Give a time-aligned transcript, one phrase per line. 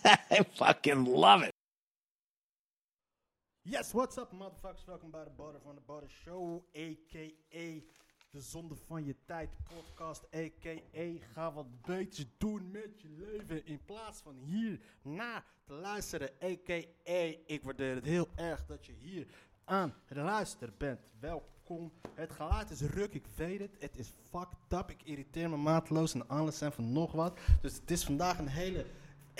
[0.30, 1.52] I fucking love it.
[3.62, 4.84] Yes, what's up motherfuckers?
[4.84, 7.82] Welkom bij de Butter van de Butter Show, a.k.a.
[8.30, 11.26] de Zonde van je tijd podcast, a.k.a.
[11.32, 17.34] ga wat beters doen met je leven in plaats van hier naar te luisteren, a.k.a.
[17.46, 19.26] ik waardeer het heel erg dat je hier
[19.64, 21.00] aan het luisteren bent.
[21.18, 21.92] Welkom.
[22.14, 23.76] Het geluid is ruk, ik weet het.
[23.78, 24.90] Het is fucked up.
[24.90, 27.38] Ik irriteer me mateloos en alles en van nog wat.
[27.60, 28.86] Dus het is vandaag een hele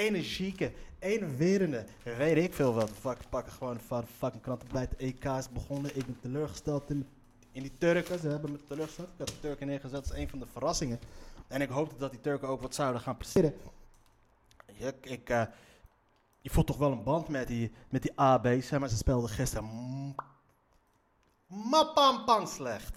[0.01, 2.91] energieke, enerverende, weet ik veel wat.
[2.91, 5.97] Fuck, pakken gewoon van fucking kranten bij het EK is begonnen.
[5.97, 7.07] Ik ben teleurgesteld in,
[7.53, 8.19] in die Turken.
[8.19, 9.09] Ze hebben me teleurgesteld.
[9.09, 11.01] Ik had de Turken neergezet als een van de verrassingen.
[11.49, 13.55] En ik hoopte dat die Turken ook wat zouden gaan presteren.
[14.67, 15.43] Ik, ik, eh,
[16.41, 19.65] je voelt toch wel een band met die, met die AB's, maar ze speelden gisteren
[19.65, 20.15] mm,
[21.47, 22.97] mapampang slecht.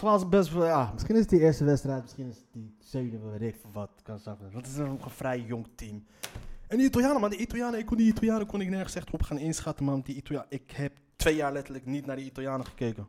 [0.00, 3.38] Was best wel, ja, misschien is het die eerste wedstrijd, misschien is het die zenuwen,
[3.38, 3.90] weet ik wat.
[4.02, 4.20] Kan
[4.52, 6.04] het is een vrij jong team.
[6.66, 9.22] En die Italianen, man, die Italianen, ik kon die Italianen kon ik nergens echt op
[9.22, 10.00] gaan inschatten, man.
[10.00, 13.08] Die Italianen, ik heb twee jaar letterlijk niet naar die Italianen gekeken.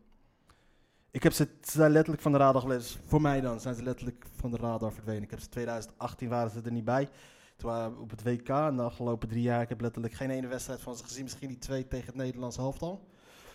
[1.12, 3.00] Ik heb ze, ze zijn letterlijk van de radar gelezen.
[3.06, 5.24] Voor mij dan zijn ze letterlijk van de radar verdwenen.
[5.24, 7.10] Ik heb ze 2018 waren ze er niet bij.
[7.56, 9.62] Toen waren we op het WK en de afgelopen drie jaar.
[9.62, 11.24] Ik heb letterlijk geen ene wedstrijd van ze gezien.
[11.24, 13.08] Misschien die twee tegen het Nederlands halftal.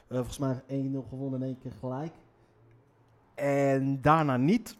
[0.09, 2.13] Eh, volgens mij 1-0 gewonnen en één keer gelijk.
[3.41, 4.77] En daarna niet.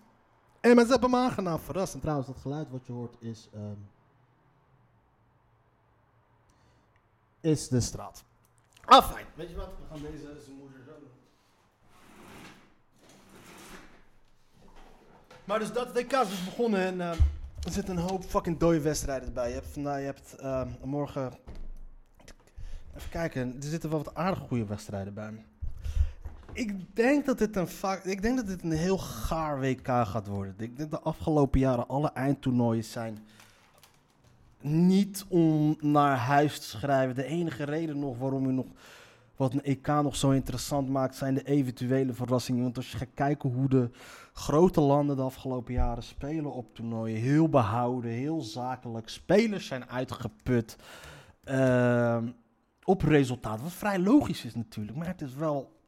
[0.61, 1.95] En maar ze hebben me aangenaam verrast.
[1.95, 3.49] En trouwens, dat geluid wat je hoort is...
[3.53, 3.77] ehm,
[7.41, 8.25] is de straat.
[8.85, 9.27] Ah, fijn.
[9.35, 9.67] Weet je wat?
[9.67, 11.09] We gaan deze zijn moeder zo doen.
[15.45, 17.11] Maar dus dat WK is dus begonnen en eh,
[17.65, 19.49] er zitten een hoop fucking dode wedstrijden bij.
[19.49, 21.33] Je hebt, vandaag, je hebt eh, morgen...
[22.97, 25.45] Even kijken, er zitten wel wat aardige goede wedstrijden bij.
[26.53, 27.69] Ik denk dat dit een,
[28.03, 30.55] ik denk dat dit een heel gaar WK gaat worden.
[30.59, 33.19] Ik denk de afgelopen jaren alle eindtoernooien zijn
[34.61, 37.15] niet om naar huis te schrijven.
[37.15, 38.67] De enige reden nog waarom u nog
[39.37, 42.63] wat een EK nog zo interessant maakt, zijn de eventuele verrassingen.
[42.63, 43.91] Want als je gaat kijken hoe de
[44.33, 50.77] grote landen de afgelopen jaren spelen op toernooien, heel behouden, heel zakelijk, spelers zijn uitgeput
[51.45, 52.29] ehm,
[52.85, 53.63] op resultaat.
[53.63, 55.80] Wat vrij logisch is natuurlijk, maar het is wel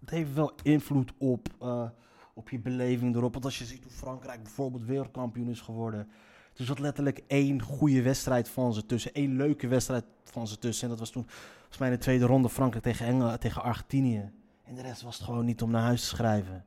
[0.00, 1.88] het heeft wel invloed op, eh,
[2.34, 3.32] op je beleving erop.
[3.32, 6.08] Want als je ziet hoe Frankrijk bijvoorbeeld wereldkampioen is geworden.
[6.56, 9.14] Er zat letterlijk één goede wedstrijd van ze tussen.
[9.14, 10.84] één leuke wedstrijd van ze tussen.
[10.84, 11.26] En dat was toen
[11.58, 14.30] volgens mij in de tweede ronde Frankrijk tegen, Engel, tegen Argentinië.
[14.64, 16.64] En de rest was het gewoon niet om naar huis te schrijven.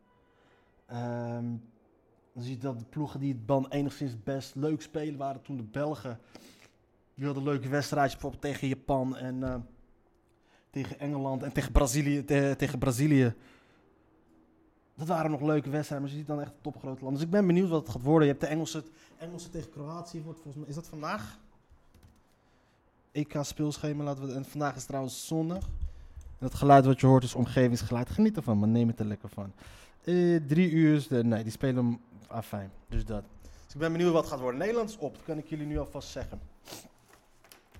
[0.85, 1.45] Ehm,
[2.33, 5.57] dan zie je dat de ploegen die het dan enigszins best leuk spelen waren toen
[5.57, 6.19] de Belgen.
[7.15, 9.55] Die hadden leuke wedstrijdjes bijvoorbeeld tegen Japan en eh,
[10.73, 13.33] tegen Engeland en tegen Brazilië, te- tegen Brazilië.
[14.95, 17.13] Dat waren nog leuke wedstrijden, maar je ziet dan echt topgrote landen.
[17.13, 18.27] Dus ik ben benieuwd wat het gaat worden.
[18.27, 18.83] Je hebt de Engelse,
[19.17, 21.39] Engelse tegen Kroatië, wordt volgens mij, is dat vandaag?
[23.11, 25.63] EK speelschema laten we, en vandaag is trouwens zondag.
[26.39, 28.09] En het geluid wat je hoort is omgevingsgeluid.
[28.09, 29.51] Geniet ervan, maar neem het er lekker van.
[30.03, 32.71] Eh, drie uur, de, nee, die spelen hem afijn.
[32.89, 33.23] Dus dat.
[33.65, 34.59] Dus ik ben benieuwd wat het gaat worden.
[34.59, 36.39] Nederland is op, dat kan ik jullie nu alvast zeggen.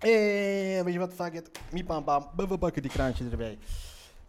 [0.04, 1.52] Eh, weet je wat, fuck it.
[1.72, 3.58] Miepam, bam, we pakken die kraantje erbij.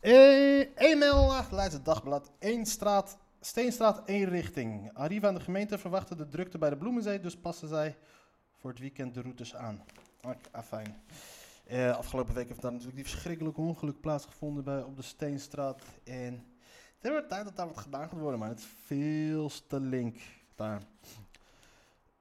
[0.01, 2.31] Eh, e-mail, Leidse Dagblad.
[2.39, 4.91] Eén straat, Steenstraat, één richting.
[4.93, 7.97] Arriva en de gemeente verwachten de drukte bij de Bloemenzee, dus passen zij
[8.61, 9.85] voor het weekend de routes aan.
[10.51, 11.03] Afijn.
[11.65, 15.83] Eh, afgelopen week heeft daar natuurlijk die verschrikkelijke ongeluk plaatsgevonden bij, op de Steenstraat.
[16.05, 16.45] En
[16.99, 20.21] het wordt tijd dat daar wat gedaan gaat worden, maar het is veel te link
[20.55, 20.83] daar.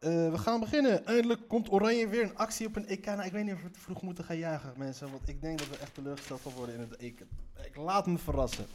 [0.04, 1.06] Eh, we gaan beginnen.
[1.06, 3.06] Eindelijk komt Oranje weer in actie op een EK.
[3.06, 5.12] Nou, ik weet niet of we te vroeg moeten gaan jagen, mensen.
[5.12, 7.20] Want ik denk dat we echt teleurgesteld gaan worden in het EK.
[7.66, 8.66] Ik laat me verrassen.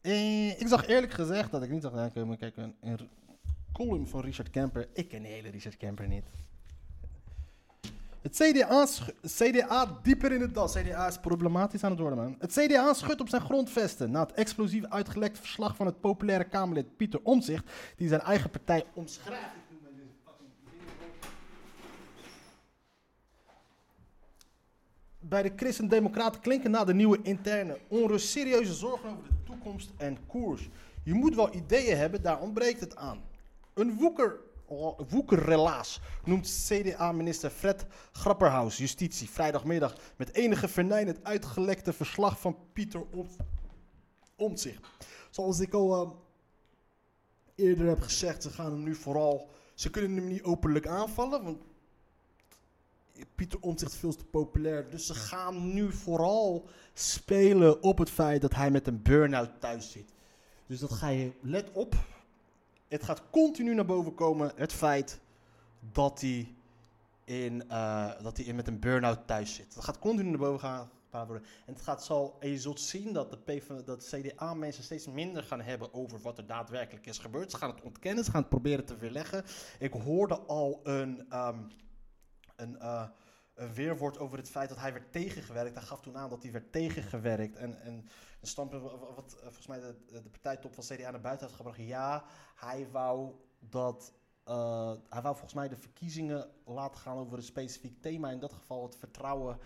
[0.00, 2.38] Eh, ik zag eerlijk gezegd dat ik niet zag aankomen.
[2.38, 3.08] Kijk, een,
[3.72, 4.88] column van Richard Kemper.
[4.92, 6.24] Ik ken de hele Richard Kemper niet.
[8.22, 8.86] Het CDA,
[9.26, 10.68] CDA dieper in het dal.
[10.68, 12.36] CDA is problematisch aan het worden, man.
[12.38, 16.96] Het CDA schudt op zijn grondvesten na het explosief uitgelekt verslag van het populaire Kamerlid
[16.96, 19.44] Pieter Omtzigt, die zijn eigen partij omschrijft.
[19.44, 21.26] Ik doe mijn deze fucking ding op.
[25.24, 30.26] Bij de Christen-Democraten klinken na de nieuwe interne onrust serieuze zorgen over de toekomst en
[30.26, 30.68] koers.
[31.04, 33.20] Je moet wel ideeën hebben, daar ontbreekt het aan.
[33.74, 34.38] Een woeker
[35.08, 43.02] woekerrelaas, noemt CDA-minister Fred Grapperhaus, justitie, vrijdagmiddag met enige vernijn het uitgelekte verslag van Pieter
[44.36, 44.88] Omtzigt.
[45.30, 46.10] Zoals ik al uh,
[47.54, 51.62] eerder heb gezegd, ze gaan hem nu vooral, ze kunnen hem niet openlijk aanvallen, want
[53.34, 54.90] Pieter Omtzigt veel te populair.
[54.90, 59.90] Dus ze gaan nu vooral spelen op het feit dat hij met een burn-out thuis
[59.90, 60.12] zit.
[60.66, 61.94] Dus dat ga je, let op,
[62.88, 65.20] het gaat continu naar boven komen, het feit
[65.92, 66.54] dat hij,
[67.24, 69.74] in, uh, dat hij in met een burn-out thuis zit.
[69.74, 70.90] Dat gaat continu naar boven gaan.
[71.26, 71.44] Worden.
[71.66, 72.10] En, het gaat
[72.40, 76.46] en je zult zien dat de, dat CDA-mensen steeds minder gaan hebben over wat er
[76.46, 77.50] daadwerkelijk is gebeurd.
[77.50, 79.44] Ze gaan het ontkennen, ze gaan het proberen te weerleggen.
[79.78, 81.70] Ik hoorde al een, um,
[82.62, 83.08] een, uh,
[83.74, 85.74] weerwoord over het feit dat hij werd tegengewerkt.
[85.74, 87.56] Hij gaf toen aan dat hij werd tegengewerkt.
[87.56, 87.94] En, en
[88.40, 91.78] een standpunt wat uh, volgens mij de, de partijtop van CDA naar buiten had gebracht.
[91.78, 92.24] Ja,
[92.54, 94.14] hij wou dat.
[94.48, 98.30] Uh, hij wou volgens mij de verkiezingen laten gaan over een specifiek thema.
[98.30, 99.58] In dat geval het vertrouwen,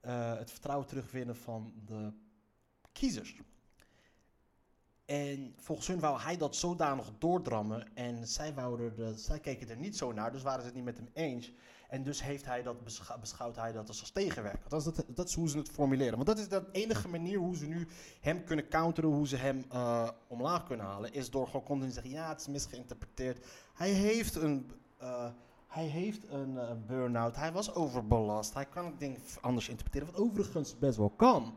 [0.00, 2.12] het vertrouwen terugwinnen van de
[2.92, 3.40] kiezers.
[5.10, 7.86] En volgens hun wou hij dat zodanig doordrammen.
[7.94, 10.84] En zij, wouden de, zij keken er niet zo naar, dus waren ze het niet
[10.84, 11.52] met hem eens.
[11.88, 12.76] En dus heeft hij dat
[13.20, 14.68] beschouwt hij dat als, tegenwerker.
[14.68, 16.14] Dat is, dat, is hoe ze het formuleren.
[16.14, 17.88] Want dat is de enige manier hoe ze nu
[18.20, 21.94] hem kunnen counteren, hoe ze hem uh, omlaag kunnen halen, is door gewoon continu te
[21.94, 23.46] zeggen, ja, het is misgeïnterpreteerd.
[23.74, 24.70] Hij heeft een...
[25.02, 25.28] Uh,
[25.66, 30.78] hij heeft een burn-out, hij was overbelast, hij kan het ding anders interpreteren, wat overigens
[30.78, 31.56] best wel kan.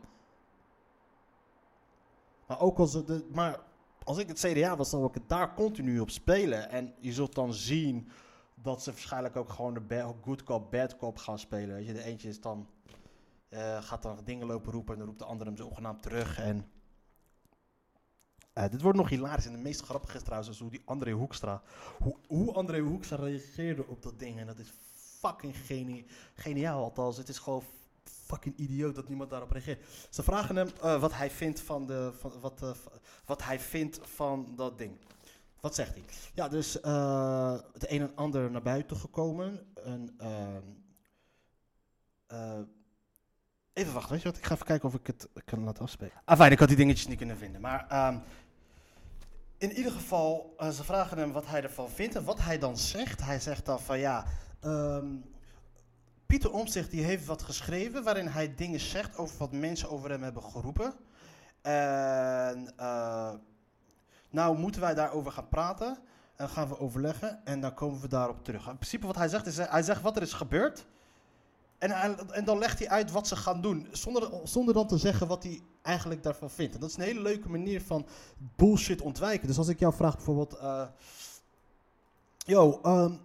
[2.46, 2.98] Maar ook als,
[3.32, 3.60] maar
[4.04, 6.70] als ik het CDA was, zou ik het daar continu op spelen.
[6.70, 8.08] En je zult dan zien
[8.54, 11.74] dat ze waarschijnlijk ook gewoon de good cop, bad cop gaan spelen.
[11.74, 12.68] Weet je, de eentje is dan,
[13.50, 16.38] uh, gaat dan dingen lopen roepen en dan roept de andere hem zogenaamd terug.
[16.38, 16.70] En
[18.54, 19.46] uh, dit wordt nog hilarisch.
[19.46, 21.62] En de meest grappige is trouwens hoe die André Hoekstra,
[21.98, 24.38] hoe, hoe André Hoekstra reageerde op dat ding.
[24.38, 24.72] En dat is
[25.20, 26.82] fucking geni geniaal.
[26.82, 27.62] Althans, het is gewoon
[28.34, 29.84] fucking idioot dat niemand daarop reageert.
[30.10, 32.70] Ze vragen hem uh, wat hij vindt van, de, van wat, uh,
[33.24, 34.98] wat hij vindt van dat ding.
[35.60, 36.04] Wat zegt hij?
[36.34, 39.66] Ja, dus uh, het een en ander naar buiten gekomen.
[39.74, 40.20] Een,
[43.72, 44.38] even wachten, weet je wat?
[44.38, 46.12] Ik ga even kijken of ik het kan laten afspelen.
[46.26, 47.60] Fijn, ik had die dingetjes niet kunnen vinden.
[47.60, 48.22] Maar um,
[49.58, 53.20] in ieder geval, ze vragen hem wat hij ervan vindt en wat hij dan zegt.
[53.20, 54.26] Hij zegt dan van ja,
[54.64, 55.33] um,
[56.34, 60.22] Pieter Omtzigt die heeft wat geschreven waarin hij dingen zegt over wat mensen over hem
[60.22, 60.94] hebben geroepen.
[61.62, 63.32] En uh,
[64.30, 65.98] nou moeten wij daarover gaan praten
[66.36, 68.68] en gaan we overleggen en dan komen we daarop terug.
[68.68, 70.86] In principe wat hij zegt is, hij zegt wat er is gebeurd
[71.78, 71.90] en,
[72.30, 75.42] en dan legt hij uit wat ze gaan doen zonder, zonder dan te zeggen wat
[75.42, 76.74] hij eigenlijk daarvan vindt.
[76.74, 79.46] En dat is een hele leuke manier van bullshit ontwijken.
[79.46, 80.86] Dus als ik jou vraag bijvoorbeeld, uh,
[82.38, 83.20] yo, um,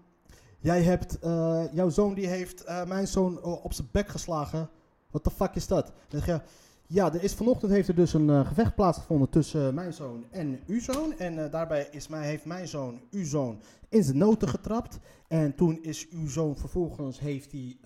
[0.61, 4.69] Jij hebt, uh, jouw zoon die heeft uh, mijn zoon op zijn bek geslagen.
[5.11, 5.85] Wat de fuck is dat?
[5.85, 6.41] Dan zeg je,
[6.87, 10.79] ja, er is vanochtend heeft er dus een gevecht plaatsgevonden tussen mijn zoon en uw
[10.79, 11.17] zoon.
[11.17, 14.99] En daarbij is mij, heeft mijn zoon uw zoon in zijn noten getrapt.
[15.27, 17.77] En toen is uw zoon vervolgens heeft hij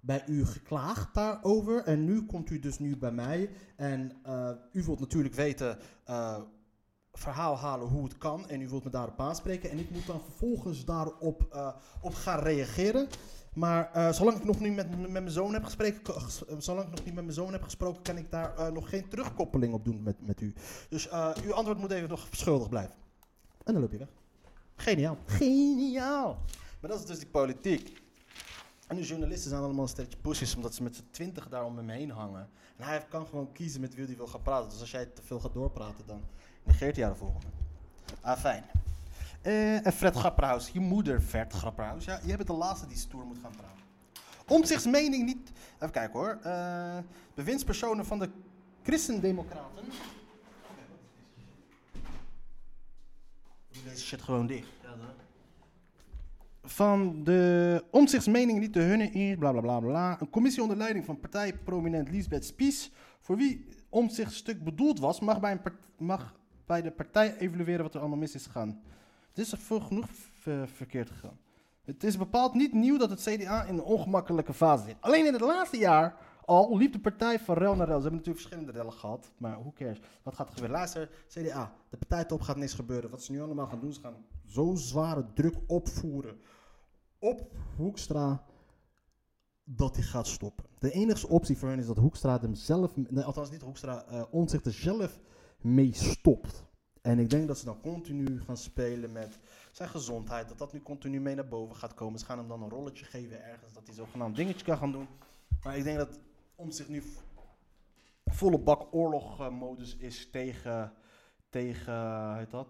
[0.00, 1.82] bij u geklaagd daarover.
[1.84, 3.50] En nu komt u dus nu bij mij.
[3.76, 4.12] En
[4.72, 5.78] u wilt natuurlijk weten
[7.18, 10.20] verhaal halen hoe het kan en u wilt me daarop aanspreken en ik moet dan
[10.20, 11.68] vervolgens daarop uh,
[12.00, 13.08] op gaan reageren.
[13.54, 17.04] Maar uh, zolang ik nog niet met, met mijn zoon heb gesproken, zolang ik nog
[17.04, 20.02] niet met mijn zoon heb gesproken, kan ik daar uh, nog geen terugkoppeling op doen
[20.02, 20.54] met, met u.
[20.88, 21.08] Dus
[21.44, 22.94] uw antwoord moet even nog schuldig blijven.
[23.64, 24.08] En dan loop je weg.
[24.76, 25.16] Geniaal.
[25.26, 26.38] Geniaal.
[26.80, 28.02] Maar dat is dus die politiek.
[28.86, 31.76] En de journalisten zijn allemaal een stelletje pussies, omdat ze met z'n twintig daar om
[31.76, 32.48] hem heen hangen.
[32.76, 34.70] En hij kan gewoon kiezen met wie hij wil gaan praten.
[34.70, 36.22] Dus als jij te veel gaat doorpraten, dan
[36.64, 37.46] negeert hij de volgende.
[38.20, 38.64] Ah, fijn.
[39.42, 42.04] Uh, en Fred Grapperhaus, je moeder Fred Grapperhaus.
[42.04, 43.82] Ja, jij bent de laatste die stoer moet gaan praten.
[44.46, 45.52] Omtzichtsmening niet...
[45.76, 46.38] Even kijken hoor.
[46.46, 46.98] Uh,
[47.34, 48.30] bewindspersonen van de
[48.82, 49.84] Christendemocraten...
[53.84, 54.68] Deze shit gewoon dicht.
[56.62, 60.20] Van de omzichtsmening niet de hunne is, bla bla bla bla.
[60.20, 65.52] Een commissie onder leiding van partijprominent Lisbeth Spies, voor wie omzichtstuk bedoeld was, mag bij,
[65.52, 65.60] een
[65.98, 66.34] mag
[66.66, 68.82] bij de partij evalueren wat er allemaal mis is gegaan.
[69.28, 70.06] Het is er genoeg
[70.66, 71.38] verkeerd gegaan.
[71.84, 74.96] Het is bepaald niet nieuw dat het CDA in een ongemakkelijke fase zit.
[75.00, 78.00] Alleen in het laatste jaar al liep de partij van rel naar rel.
[78.00, 80.00] Ze hebben natuurlijk verschillende rellen gehad, maar hoe cares?
[80.22, 80.76] Wat gaat er gebeuren?
[80.76, 83.10] Luister, CDA, de partijtop gaat niks gebeuren.
[83.10, 86.40] Wat ze nu allemaal gaan doen, ze gaan zo zware druk opvoeren
[87.18, 88.44] op Hoekstra
[89.64, 90.64] dat hij gaat stoppen.
[90.78, 95.20] De enige optie voor hen is dat Hoekstra hem zelf, althans niet Hoekstra, uh, zelf
[95.64, 96.64] mee stopt.
[97.02, 99.38] En ik denk dat ze dan continu gaan spelen met
[99.72, 100.48] zijn gezondheid.
[100.48, 102.18] Dat dat nu continu mee naar boven gaat komen.
[102.18, 103.72] Ze gaan hem dan een rolletje geven ergens.
[103.72, 105.08] Dat hij zogenaamd dingetje kan gaan doen.
[105.62, 106.18] Maar ik denk dat
[106.54, 107.02] om zich nu
[108.24, 110.92] volle bak oorlogmodus is tegen,
[111.48, 112.68] tegen, heet dat?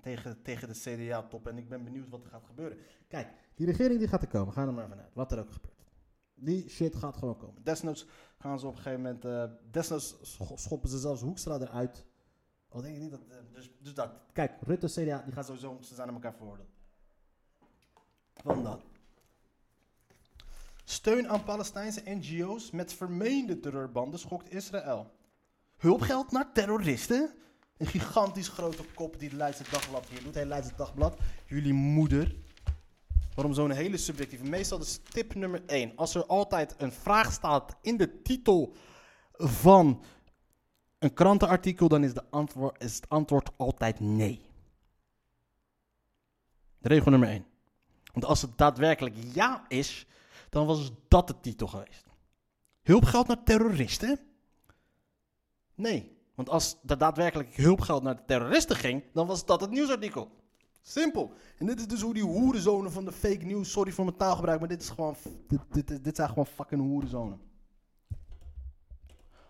[0.00, 1.48] Tegen, tegen de CDA-top.
[1.48, 2.78] En ik ben benieuwd wat er gaat gebeuren.
[3.08, 4.52] Kijk, die regering die gaat er komen.
[4.52, 5.14] Ga er maar vanuit.
[5.14, 5.73] Wat er ook gebeurt.
[6.44, 7.62] Die shit gaat gewoon komen.
[7.62, 8.06] Desnoods
[8.38, 9.24] gaan ze op een gegeven moment...
[9.24, 12.04] eh desnoods scho- schoppen ze zelfs Hoekstra eruit.
[12.68, 13.20] Al denk ik niet dat...
[13.28, 14.10] eh, dus, dus dat.
[14.32, 15.78] Kijk, Rutte, CDA, die gaan sowieso...
[15.80, 16.68] Ze zijn aan elkaar veroordeeld.
[18.34, 18.82] Van dat.
[20.84, 25.10] Steun aan Palestijnse NGO's met vermeende terreurbanden schokt Israël.
[25.76, 27.30] Hulpgeld naar terroristen?
[27.76, 30.34] Een gigantisch grote kop die het Leidse Dagblad hier doet.
[30.34, 32.36] Hey, Leidse Dagblad, jullie moeder.
[33.34, 34.44] Waarom zo'n hele subjectieve?
[34.44, 35.92] Meestal is tip nummer 1.
[35.96, 38.74] Als er altijd een vraag staat in de titel
[39.32, 40.02] van
[40.98, 44.40] een krantenartikel, dan is, de antwoord, is het antwoord altijd nee.
[46.80, 47.46] Regel nummer 1.
[48.12, 50.06] Want als het daadwerkelijk ja is,
[50.48, 52.04] dan was dat de titel geweest.
[52.82, 54.20] Hulpgeld naar terroristen?
[55.74, 56.12] Nee.
[56.34, 60.30] Want als er daadwerkelijk hulpgeld naar de terroristen ging, dan was dat het nieuwsartikel.
[60.86, 61.32] Simpel.
[61.58, 64.60] En dit is dus hoe die hoerenzonen van de fake news, sorry voor mijn taalgebruik,
[64.60, 65.16] maar dit, is gewoon,
[65.48, 67.40] dit, dit, dit zijn gewoon fucking hoerenzonen.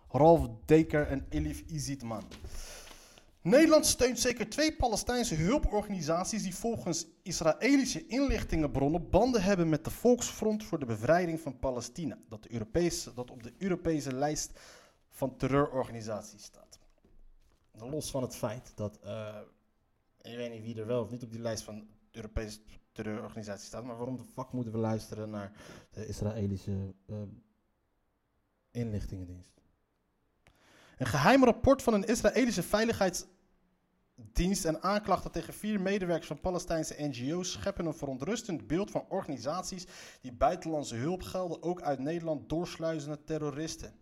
[0.09, 2.23] Ralf Deker en Elif Izitman.
[3.43, 10.65] Nederland steunt zeker twee Palestijnse hulporganisaties die volgens Israëlische inlichtingenbronnen banden hebben met de Volksfront
[10.65, 14.61] voor de bevrijding van Palestina, dat, de Europese, dat op de Europese lijst
[15.11, 16.79] van terreurorganisaties staat.
[17.73, 19.37] Los van het feit dat, eh,
[20.25, 22.61] ik weet niet wie er wel of niet op die lijst van Europese
[22.93, 25.53] terreurorganisaties staat, maar waarom de fuck moeten we luisteren naar
[25.91, 27.23] de Israëlische eh,
[28.71, 29.63] inlichtingendienst?
[30.99, 37.53] Een geheim rapport van een Israëlische veiligheidsdienst en aanklachten tegen vier medewerkers van Palestijnse NGO's
[37.53, 39.87] scheppen een verontrustend beeld van organisaties
[40.21, 43.95] die buitenlandse hulpgelden ook uit Nederland doorsluizen naar terroristen.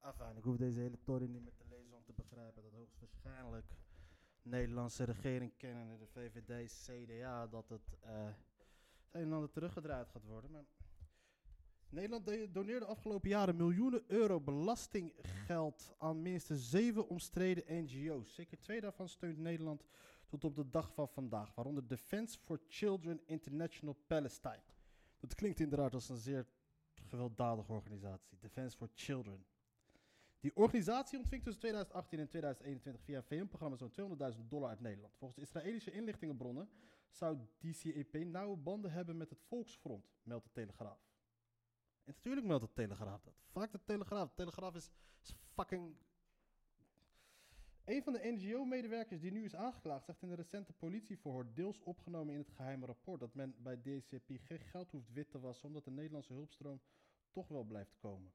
[0.00, 3.66] Afijn, ik hoef deze hele tory niet meer te lezen om te begrijpen dat hoogstwaarschijnlijk
[4.44, 8.34] Nederlandse regering kennen, de VVD, CDA, dat het eh, het
[9.10, 10.50] een en ander teruggedraaid gaat worden.
[10.50, 10.64] Maar
[11.88, 18.34] Nederland de- doneerde afgelopen jaren miljoenen euro belastinggeld aan minstens zeven omstreden NGO's.
[18.34, 19.84] Zeker twee daarvan steunt Nederland
[20.26, 24.62] tot op de dag van vandaag, waaronder Defense for Children International Palestine.
[25.18, 26.46] Dat klinkt inderdaad als een zeer
[26.94, 29.44] gewelddadige organisatie, Defense for Children.
[30.44, 35.16] Die organisatie ontving tussen 2018 en 2021 via VN-programma zo'n 200.000 dollar uit Nederland.
[35.16, 36.68] Volgens de Israëlische inlichtingenbronnen
[37.10, 40.98] zou DCEP nauwe banden hebben met het Volksfront, meldt de Telegraaf.
[42.04, 43.34] En natuurlijk meldt de Telegraaf dat.
[43.44, 44.28] Fuck de Telegraaf.
[44.28, 44.90] De Telegraaf is,
[45.54, 45.96] fucking...
[47.84, 52.32] Een van de NGO-medewerkers die nu is aangeklaagd zegt in een recente politieverhoor deels opgenomen
[52.32, 55.84] in het geheime rapport dat men bij DCP geen geld hoeft wit te wassen omdat
[55.84, 56.80] de Nederlandse hulpstroom
[57.30, 58.32] toch wel blijft komen.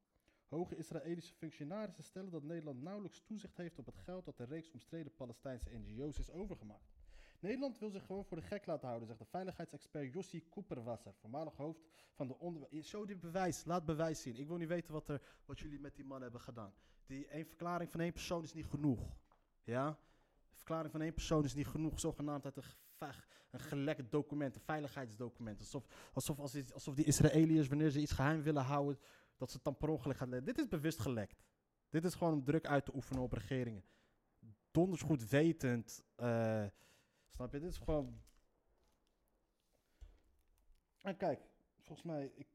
[0.49, 4.71] Hoge Israëlische functionarissen stellen dat Nederland nauwelijks toezicht heeft op het geld dat de reeks
[4.71, 6.97] omstreden Palestijnse NGO's is overgemaakt.
[7.39, 11.55] Nederland wil zich gewoon voor de gek laten houden, zegt de veiligheidsexpert Jossi Koeperwasser, voormalig
[11.55, 11.79] hoofd
[12.13, 12.67] van de onder...
[12.83, 14.35] Show dit bewijs, laat bewijs zien.
[14.35, 16.73] Ik wil niet weten wat, er, wat jullie met die man hebben gedaan.
[17.05, 18.99] Die een verklaring van één persoon is niet genoeg.
[19.63, 19.87] Ja?
[19.87, 19.95] Een
[20.55, 22.63] verklaring van één persoon is niet genoeg, zogenaamd uit een,
[23.51, 25.59] een gelekt document, een veiligheidsdocument.
[25.59, 26.39] Alsof, alsof,
[26.73, 28.99] alsof die Israëliërs, wanneer ze iets geheim willen houden,
[29.39, 30.47] dat ze het dan per ongeluk gaan lekken.
[30.53, 31.43] Dit is bewust gelekt.
[31.89, 33.83] Dit is gewoon druk uit te oefenen op regeringen.
[34.71, 36.03] Donders goed wetend.
[36.15, 36.65] eh,
[37.27, 37.59] snap je?
[37.59, 38.21] Dit is gewoon.
[41.01, 41.41] En kijk,
[41.81, 42.31] volgens mij.
[42.35, 42.47] Ik...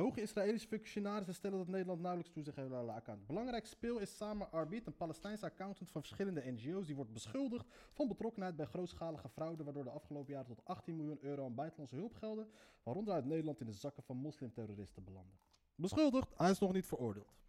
[0.00, 3.26] Hoge Israëlische functionarissen stellen dat Nederland nauwelijks toezicht heeft de account.
[3.26, 6.86] Belangrijk speel is Samer Arbit, een Palestijnse accountant van verschillende NGO's.
[6.86, 9.64] Die wordt beschuldigd van betrokkenheid bij grootschalige fraude.
[9.64, 12.48] Waardoor de afgelopen jaren tot 18 miljoen euro aan buitenlandse hulpgelden.
[12.82, 15.38] waaronder uit Nederland in de zakken van moslimterroristen belanden.
[15.74, 17.40] Beschuldigd, hij is nog niet veroordeeld.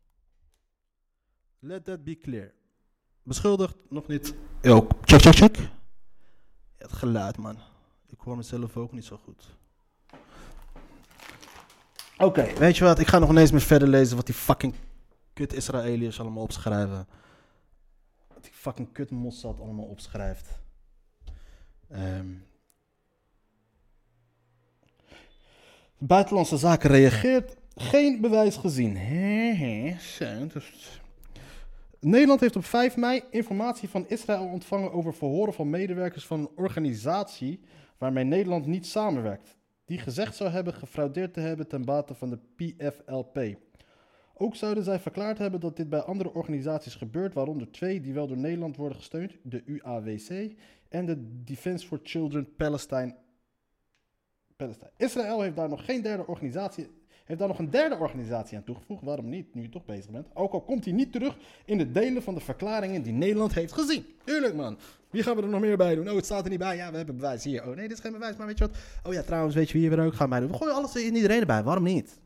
[1.60, 2.54] Let that be clear.
[3.24, 4.36] Beschuldigd, nog niet.
[4.62, 5.58] Yo, check, check, check.
[6.78, 7.58] Het geluid, man.
[8.08, 9.60] Ik hoor mezelf ook niet zo goed.
[12.22, 13.00] Oké, weet je wat?
[13.00, 14.74] Ik ga nog ineens meer verder lezen wat die fucking
[15.34, 17.08] kut Israëliërs allemaal opschrijven.
[18.34, 20.60] Wat die fucking kut Mossad allemaal opschrijft.
[21.90, 22.28] Ehm.
[25.98, 27.56] Buitenlandse Zaken reageert.
[27.76, 28.94] Geen bewijs gezien.
[32.00, 36.50] Nederland heeft op 5 mei informatie van Israël ontvangen over verhoren van medewerkers van een
[36.56, 37.60] organisatie
[37.98, 39.60] waarmee Nederland niet samenwerkt.
[39.92, 43.58] Die gezegd zou hebben gefraudeerd te hebben ten bate van de PFLP.
[44.34, 48.28] Ook zouden zij verklaard hebben dat dit bij andere organisaties gebeurt, waaronder twee die wel
[48.28, 50.56] door Nederland worden gesteund, de UAWC
[50.90, 53.16] en de Defense for Children Palestine.
[54.56, 54.92] Palestine.
[54.98, 56.88] Israël heeft daar nog geen derde organisatie,
[57.26, 59.04] heeft daar nog een derde organisatie aan toegevoegd.
[59.04, 60.28] Waarom niet, nu je toch bezig bent?
[60.34, 63.74] Ook al komt hij niet terug in de delen van de verklaringen die Nederland heeft
[63.74, 64.06] gezien.
[64.24, 64.78] Tuurlijk man.
[65.10, 66.10] Wie gaan we er nog meer bij doen?
[66.10, 66.76] Oh, het staat er niet bij.
[66.76, 67.68] Ja, we hebben bewijs hier.
[67.68, 68.78] Oh nee, dit is geen bewijs, maar weet je wat?
[69.04, 70.52] Oh ja, trouwens, weet je wie hier weer ook gaat bij doen?
[70.52, 71.64] We gooien alles en iedereen erbij.
[71.64, 72.20] Waarom niet?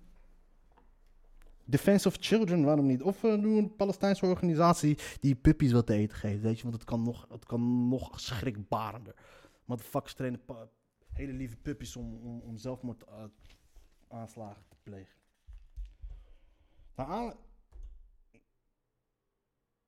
[1.65, 3.01] Defense of Children, waarom niet?
[3.01, 6.63] Of uh, doe een Palestijnse organisatie die puppies wat te eten geeft, weet je?
[6.63, 9.15] Want het kan nog, het kan nog schrikbarender.
[9.65, 10.41] Motherfuckers trainen
[11.13, 13.23] hele lieve puppies om, om, om zelfmoord uh,
[14.07, 14.63] aanslagen
[16.95, 17.33] Naar, aan-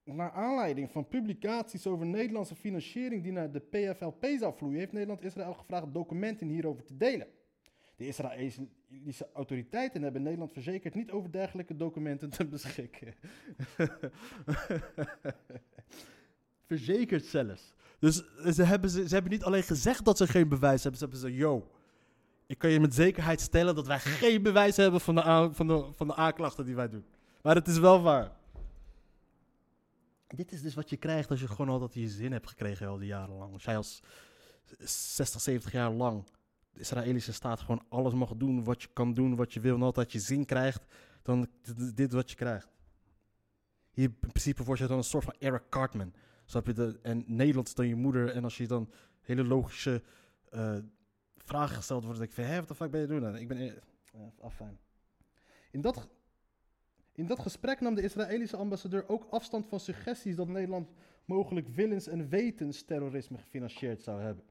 [0.04, 5.22] naar aanleiding van publicaties over Nederlandse financiering die naar de PFLP zou vloeien, heeft Nederland
[5.22, 7.28] Israël gevraagd documenten hierover te delen.
[7.96, 13.14] De Israëlische autoriteiten hebben Nederland verzekerd niet over dergelijke documenten te beschikken.
[16.68, 17.74] verzekerd zelfs.
[18.00, 18.16] Dus
[18.56, 21.30] ze hebben, ze, ze hebben niet alleen gezegd dat ze geen bewijs hebben, ze hebben
[21.30, 21.72] ze, yo,
[22.48, 25.68] ik kan je met zekerheid stellen dat wij geen bewijs hebben van de, aan- van
[25.68, 27.06] de, van de aanklachten die wij doen.
[27.42, 28.32] Maar het is wel waar.
[30.28, 32.98] Dit is dus wat je krijgt als je gewoon altijd je zin hebt gekregen al
[32.98, 33.54] die jaren lang.
[33.54, 34.02] Als jij als
[34.80, 36.24] 60, 70 jaar lang
[36.72, 39.82] de Israëlische staat gewoon alles mag doen wat je kan doen, wat je wil en
[39.82, 40.84] altijd je zin krijgt,
[41.22, 42.68] dan is dit wat je krijgt.
[43.92, 46.14] Hier in principe word je dan een soort van Eric Cartman.
[46.46, 46.74] Snap je?
[46.74, 50.04] De, en Nederland is dan je moeder en als je dan hele logische
[50.50, 50.76] eh,
[51.48, 53.36] vragen gesteld wordt, dan denk ik van, hé, wat de fuck ben je doen dan?
[53.36, 53.58] Ik ben...
[53.58, 54.80] eh, afijn.
[55.72, 56.08] In dat,
[57.14, 60.90] in dat gesprek nam de Israëlische ambassadeur ook afstand van suggesties dat Nederland
[61.26, 64.44] mogelijk willens- en wetensterrorisme gefinancierd zou hebben.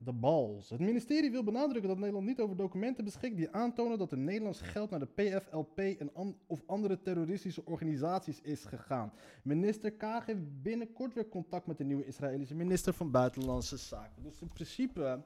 [0.00, 0.70] De bals.
[0.70, 4.60] Het ministerie wil benadrukken dat Nederland niet over documenten beschikt die aantonen dat er Nederlands
[4.60, 9.12] geld naar de PFLP en of andere terroristische organisaties is gegaan.
[9.42, 14.22] Minister Kaag heeft binnenkort weer contact met de nieuwe Israëlische minister van Buitenlandse Zaken.
[14.22, 15.22] Dus in principe,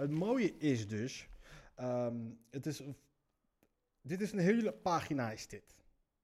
[0.00, 1.28] het mooie is dus,
[1.74, 2.82] ehm, het is,
[4.00, 5.76] dit is een hele pagina is dit.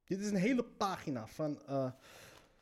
[0.05, 1.93] Dit is een hele pagina van, eh,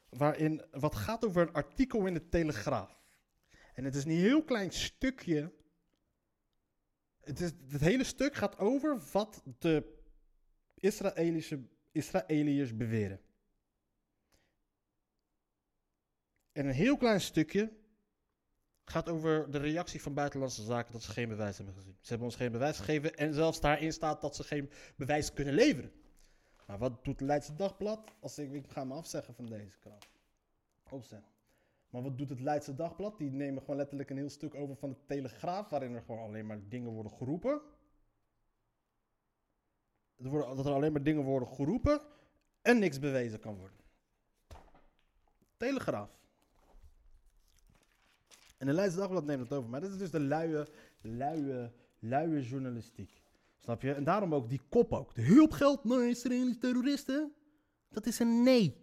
[0.09, 3.03] waarin, wat gaat over een artikel in de Telegraaf.
[3.75, 5.53] En het is een heel klein stukje.
[7.21, 9.99] Het, is, het hele stuk gaat over wat de
[10.75, 11.62] Israëlische,
[11.93, 13.21] Israëliërs beweren.
[16.53, 17.73] En een heel klein stukje
[18.85, 21.97] gaat over de reactie van buitenlandse zaken dat ze geen bewijs hebben gezien.
[22.01, 25.55] Ze hebben ons geen bewijs gegeven en zelfs daarin staat dat ze geen bewijs kunnen
[25.55, 25.92] leveren.
[26.66, 28.11] Maar wat doet het Leidse Dagblad?
[28.20, 30.07] Als ik, ga me afzeggen van deze krant.
[30.90, 31.33] Opzeggen.
[31.88, 33.18] Maar wat doet het Leidse Dagblad?
[33.18, 36.47] Die nemen gewoon letterlijk een heel stuk over van de Telegraaf, waarin er gewoon alleen
[36.47, 37.61] maar dingen worden geroepen.
[40.16, 42.01] Er dat er alleen maar dingen worden geroepen
[42.62, 43.79] en niks bewezen kan worden.
[45.57, 46.24] Telegraaf.
[48.64, 49.70] En de Leidse Dagblad neemt het over.
[49.70, 50.66] Maar dat is dus de luie,
[51.00, 53.22] luie, luie journalistiek.
[53.59, 53.92] Snap je?
[53.92, 55.14] En daarom ook die kop ook.
[55.14, 57.33] De hulpgeld naar Israëlische terroristen.
[57.90, 58.77] Dat is een nee.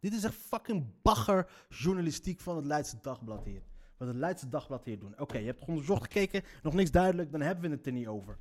[0.00, 3.62] Dit is echt fucking bagger journalistiek van het Leidse Dagblad hier.
[3.96, 5.20] Wat het Leidse Dagblad hier doen.
[5.20, 8.38] Oké, je hebt onderzocht gekeken, nog niks duidelijk, dan hebben we het er niet over.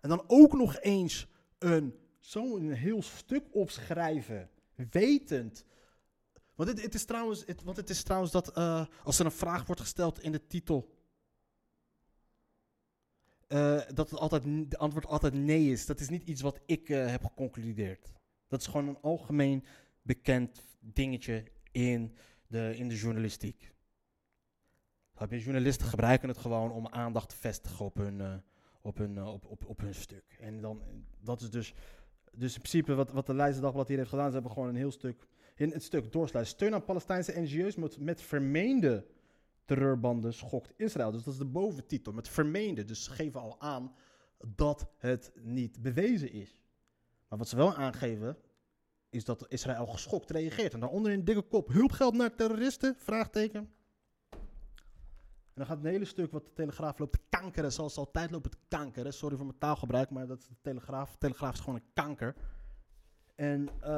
[0.00, 4.50] En dan ook nog eens een, zo'n heel stuk opschrijven,
[4.90, 5.64] wetend.
[6.54, 9.32] Want het, het is trouwens, het, want het is trouwens dat eh, als er een
[9.32, 10.94] vraag wordt gesteld in de titel,
[13.48, 15.86] eh, dat het altijd, de antwoord altijd nee is.
[15.86, 18.12] Dat is niet iets wat ik eh, heb geconcludeerd.
[18.48, 19.64] Dat is gewoon een algemeen
[20.02, 23.72] bekend dingetje in de, in de journalistiek.
[25.28, 28.42] Journalisten gebruiken het gewoon om aandacht te vestigen op hun,
[28.80, 30.36] op hun, op, op, op hun stuk.
[30.40, 30.82] En dan,
[31.20, 31.74] dat is dus,
[32.32, 34.26] dus in principe wat, wat de Leidse Dagblad hier heeft gedaan.
[34.26, 36.54] Ze hebben gewoon een heel stuk, in het stuk doorsluiten.
[36.54, 39.06] Steun aan Palestijnse NGO's met, met vermeende
[39.64, 41.10] terreurbanden schokt Israël.
[41.10, 42.84] Dus dat is de boventitel, met vermeende.
[42.84, 43.94] Dus ze geven al aan
[44.46, 46.62] dat het niet bewezen is.
[47.28, 48.36] Maar wat ze wel aangeven,
[49.10, 50.74] is dat Israël geschokt reageert.
[50.74, 52.94] En daaronder in dikke kop, hulpgeld naar terroristen?
[52.98, 53.72] Vraagteken.
[55.54, 58.30] En dan gaat een hele stuk wat de Telegraaf loopt te kankeren, zoals ze altijd
[58.30, 59.12] lopen te kankeren.
[59.12, 61.10] Sorry voor mijn taalgebruik, maar dat is de Telegraaf.
[61.10, 62.34] De Telegraaf is gewoon een kanker.
[63.34, 63.90] En eh,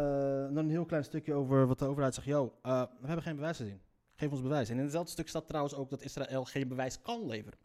[0.55, 2.27] dan een heel klein stukje over wat de overheid zegt.
[2.27, 3.81] Yo, eh, we hebben geen bewijs gezien.
[4.14, 4.68] Geef ons bewijs.
[4.68, 7.59] En in hetzelfde stuk staat trouwens ook dat Israël geen bewijs kan leveren.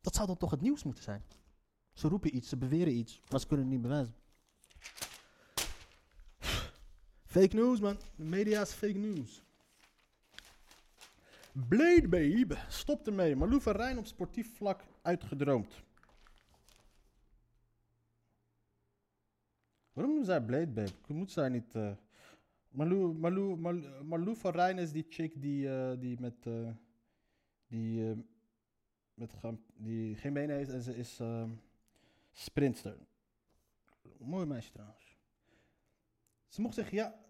[0.00, 1.22] Dat zou dan toch het nieuws moeten zijn?
[1.92, 4.14] Ze roepen iets, ze beweren iets, maar ze kunnen het niet bewijzen.
[7.24, 7.98] Fake news, man.
[8.16, 9.42] De media is fake news.
[11.52, 13.36] Blade Babe, stop ermee.
[13.36, 15.82] Malou van Rijn op sportief vlak uitgedroomd.
[19.92, 20.90] Waarom noemen zij Blade Babe?
[21.06, 21.74] Moet zij niet...
[21.74, 21.92] eh
[22.70, 23.56] Malou, Malou,
[24.04, 26.46] Malou, van Rijn is die chick die, eh, die met...
[26.46, 26.68] eh,
[27.66, 28.24] die,
[29.14, 29.34] met
[29.74, 31.50] die geen benen heeft en ze is eh,
[32.32, 32.96] sprintster.
[34.18, 35.18] Mooi meisje trouwens.
[36.48, 37.20] Ze mocht zeggen, ja...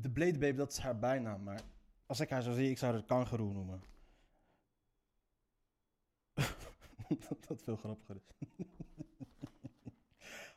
[0.00, 1.60] De Blade Babe, dat is haar bijnaam, maar...
[2.06, 3.82] Als ik haar zou zien, ik zou haar kangeroe noemen.
[7.28, 8.56] dat dat veel grappiger is.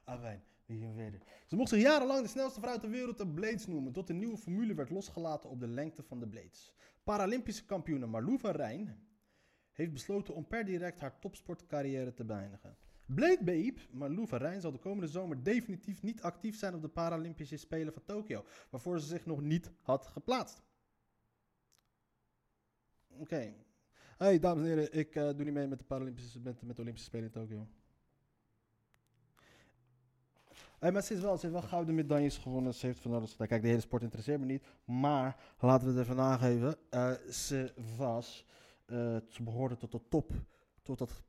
[0.04, 0.34] Ah,
[1.48, 4.38] Ze mocht zich jarenlang de snelste vrouw ter wereld de Blades noemen, tot een nieuwe
[4.38, 6.74] formule werd losgelaten op de lengte van de Blades.
[7.04, 9.10] Paralympische kampioene Marlou van Rijn
[9.72, 12.78] heeft besloten om per direct haar topsportcarrière te beëindigen.
[13.08, 16.90] Blade Babe, Marlou van Rijn, zal de komende zomer definitief niet actief zijn op de
[16.90, 20.62] Paralympische Spelen van Tokio, waarvoor ze zich nog niet had geplaatst.
[23.08, 23.54] Oké.
[24.18, 26.82] Hey, dames en heren, ik eh, doe niet mee met de Paralympische met, met de
[26.82, 27.68] Olympische Spelen in Tokio.
[30.82, 32.74] Hey, maar ze, is wel, ze heeft wel gouden medailles gewonnen.
[32.74, 33.48] Ze heeft van alles gedaan.
[33.48, 34.64] Kijk, de hele sport interesseert me niet.
[34.86, 36.76] Maar laten we het even aangeven.
[36.90, 38.46] eh, ze was.
[38.86, 40.32] eh, ze behoorde tot de top.
[40.82, 41.24] Tot, dat,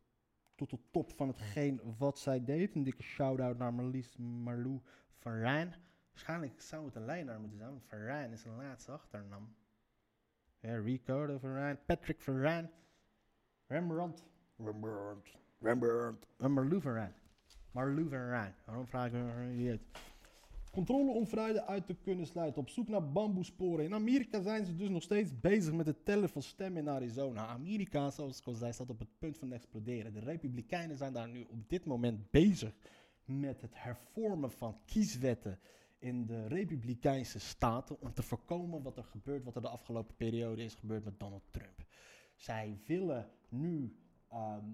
[0.54, 2.74] tot de top van hetgeen wat zij deed.
[2.74, 4.80] Een dikke shout-out naar Marlies Marlou
[5.18, 5.74] van Rijn.
[6.10, 7.70] Waarschijnlijk zou het een lijnaar moeten zijn.
[7.70, 9.54] Want Van Rijn is een laatste achternaam.
[10.60, 11.78] Ja, Ricardo van Rijn.
[11.86, 12.70] Patrick van Rijn.
[13.66, 14.24] Rembrandt.
[14.56, 15.38] Rembrandt.
[15.60, 16.26] Rembrandt.
[16.38, 17.14] En Marlou van Rijn.
[17.72, 18.54] Marlou van Rijn.
[18.64, 19.80] Waarom vraag ik me niet?
[20.70, 22.60] Controle om vrijheid uit te kunnen sluiten.
[22.60, 23.84] Op zoek naar bamboesporen.
[23.84, 27.46] In Amerika zijn ze dus nog steeds bezig met het tellen van stemmen in Arizona.
[27.46, 30.12] Amerika, zoals ik al zei, staat op het punt van exploderen.
[30.12, 32.72] De Republikeinen zijn daar nu op dit moment bezig
[33.24, 35.58] met het hervormen van kieswetten
[35.98, 38.00] in de Republikeinse staten.
[38.00, 41.44] Om te voorkomen wat er gebeurt, wat er de afgelopen periode is gebeurd met Donald
[41.50, 41.84] Trump.
[42.34, 43.96] Zij willen nu.
[44.28, 44.64] ehm,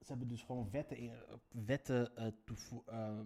[0.00, 2.26] ze hebben dus gewoon wetten, wetten eh,
[2.86, 3.20] eh,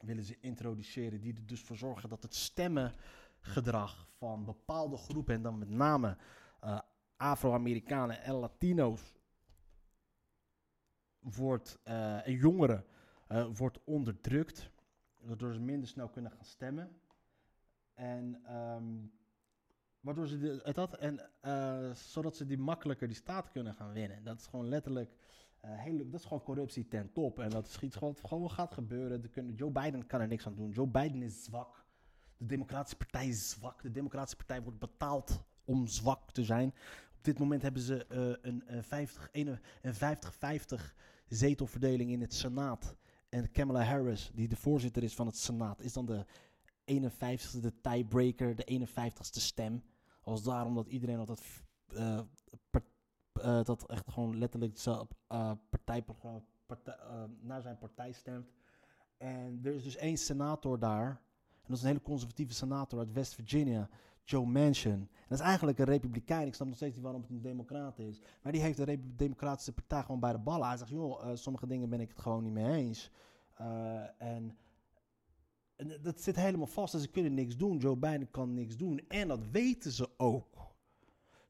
[0.00, 5.42] willen ze introduceren die er dus voor zorgen dat het stemmengedrag van bepaalde groepen, en
[5.42, 6.16] dan met name
[6.60, 6.80] eh,
[7.16, 9.14] Afro-Amerikanen en Latino's,
[11.18, 12.84] wordt, en jongeren,
[13.52, 14.70] wordt onderdrukt,
[15.18, 17.00] waardoor ze minder snel kunnen gaan stemmen.
[17.94, 19.06] En ehm,
[20.00, 21.30] waardoor ze de, dat, en,
[21.94, 24.24] zodat ze die makkelijker die staat kunnen gaan winnen.
[24.24, 25.16] Dat is gewoon letterlijk
[25.74, 27.38] eh, dat is gewoon corruptie ten top.
[27.38, 29.30] En dat iets gewoon, gewoon gaat gebeuren.
[29.30, 30.70] Kunnen, Joe Biden kan er niks aan doen.
[30.70, 31.84] Joe Biden is zwak.
[32.36, 33.82] De Democratische Partij is zwak.
[33.82, 36.68] De Democratische Partij wordt betaald om zwak te zijn.
[37.18, 40.94] Op dit moment hebben ze eh, een, een 50 een- een 50-50
[41.28, 42.96] zetelverdeling in het Senaat.
[43.28, 46.24] En Kamala Harris, die de voorzitter is van het Senaat, is dan de
[46.84, 49.82] 51ste de tiebreaker, de 51ste stem.
[50.20, 51.40] Als daarom dat iedereen altijd
[51.86, 52.20] eh,
[53.46, 58.52] eh, dat echt gewoon letterlijk zelf, eh, partijprogramma, partij, eh, naar zijn partij stemt.
[59.16, 61.08] En er is dus één senator daar.
[61.50, 63.88] En dat is een hele conservatieve senator uit West Virginia,
[64.24, 64.92] Joe Manchin.
[64.92, 66.46] En dat is eigenlijk een republikein.
[66.46, 68.20] Ik snap nog steeds niet waarom het een democrat is.
[68.42, 70.68] Maar die heeft de Democratische Partij gewoon bij de ballen.
[70.68, 73.10] Hij zegt, joh, sommige dingen ben ik het gewoon niet mee eens.
[74.18, 74.58] En,
[75.76, 76.94] en dat zit helemaal vast.
[76.94, 77.78] En ze kunnen niks doen.
[77.78, 79.00] Joe Biden kan niks doen.
[79.08, 80.55] En dat weten ze ook.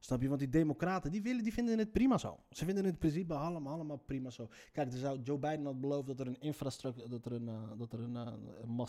[0.07, 0.27] Snap je?
[0.27, 2.39] Want die democraten, die, willen, die vinden het prima zo.
[2.49, 4.49] Ze vinden het in principe allemaal, allemaal prima zo.
[4.71, 7.61] Kijk, er zou, Joe Biden had beloofd dat er een infrastructuur, dat er een, eh,
[7.77, 8.87] dat er een, eh, een,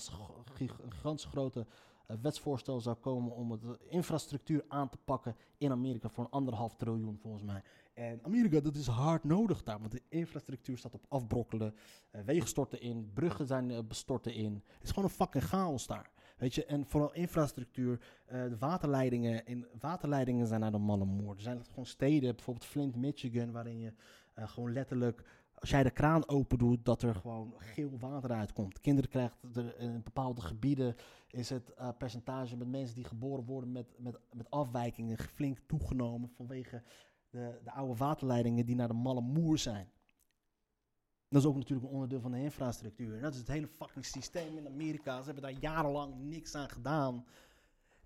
[0.88, 1.66] gigantisch grote
[2.06, 6.76] eh, wetsvoorstel zou komen om het infrastructuur aan te pakken in Amerika voor een anderhalf
[6.76, 7.62] triljoen volgens mij.
[7.94, 11.74] En Amerika, dat is hard nodig daar, want de infrastructuur staat op afbrokkelen.
[12.10, 14.54] wegen storten in, bruggen zijn bestorten in.
[14.54, 16.10] Het is gewoon een fucking chaos daar.
[16.38, 21.34] Weet je, en vooral infrastructuur, eh, de waterleidingen, in, waterleidingen zijn naar de malle moer.
[21.34, 23.92] Er zijn gewoon steden, bijvoorbeeld Flint, Michigan, waarin je
[24.34, 25.24] eh, gewoon letterlijk,
[25.54, 28.80] als jij de kraan open doet, dat er gewoon geel water uitkomt.
[28.80, 30.94] Kinderen krijgen er in bepaalde gebieden,
[31.30, 36.30] is het eh, percentage met mensen die geboren worden met, met, met afwijkingen flink toegenomen
[36.36, 36.82] vanwege
[37.30, 39.88] de, de oude waterleidingen die naar de malle moer zijn.
[41.28, 43.20] Dat is ook natuurlijk een onderdeel van de infrastructuur.
[43.20, 45.18] Dat is het hele fucking systeem in Amerika.
[45.18, 47.24] Ze hebben daar jarenlang niks aan gedaan.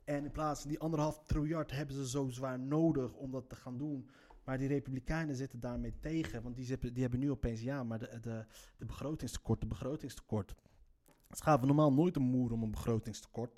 [0.05, 3.55] En in plaats van die anderhalf triljard hebben ze zo zwaar nodig om dat te
[3.57, 4.09] gaan doen.
[4.45, 6.43] Maar die Republikeinen zitten daarmee tegen.
[6.43, 8.45] Want die, die hebben nu opeens, ja, maar de, de,
[8.77, 10.55] de begrotingstekort, de begrotingstekort.
[11.31, 13.53] Ze gaven normaal nooit een moer om een begrotingstekort.